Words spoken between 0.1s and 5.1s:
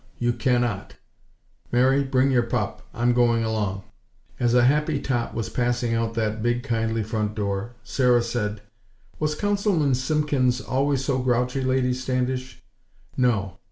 _You cannot! Mary, bring your pup; I'm going along." As a happy